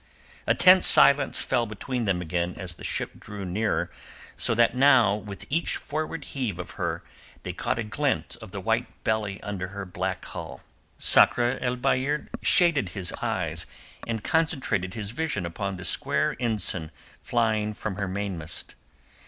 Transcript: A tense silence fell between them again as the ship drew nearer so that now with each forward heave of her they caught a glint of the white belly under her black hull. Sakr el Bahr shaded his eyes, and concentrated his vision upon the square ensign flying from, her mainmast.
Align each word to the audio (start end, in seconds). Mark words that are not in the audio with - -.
A 0.47 0.55
tense 0.55 0.87
silence 0.87 1.41
fell 1.43 1.67
between 1.67 2.05
them 2.05 2.23
again 2.23 2.55
as 2.57 2.73
the 2.73 2.83
ship 2.83 3.19
drew 3.19 3.45
nearer 3.45 3.91
so 4.35 4.55
that 4.55 4.73
now 4.75 5.13
with 5.13 5.45
each 5.51 5.75
forward 5.77 6.25
heave 6.25 6.57
of 6.57 6.71
her 6.71 7.03
they 7.43 7.53
caught 7.53 7.77
a 7.77 7.83
glint 7.83 8.35
of 8.41 8.49
the 8.49 8.59
white 8.59 8.87
belly 9.03 9.39
under 9.43 9.67
her 9.67 9.85
black 9.85 10.25
hull. 10.25 10.61
Sakr 10.97 11.59
el 11.61 11.75
Bahr 11.75 12.27
shaded 12.41 12.89
his 12.89 13.13
eyes, 13.21 13.67
and 14.07 14.23
concentrated 14.23 14.95
his 14.95 15.11
vision 15.11 15.45
upon 15.45 15.77
the 15.77 15.85
square 15.85 16.35
ensign 16.39 16.89
flying 17.21 17.75
from, 17.75 17.97
her 17.97 18.07
mainmast. 18.07 18.73